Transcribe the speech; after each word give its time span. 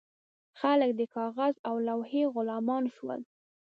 خلک 0.59 0.91
د 0.99 1.01
کاغذ 1.15 1.55
او 1.67 1.75
لوحې 1.87 2.23
غلامان 2.35 2.83
شول. 2.95 3.19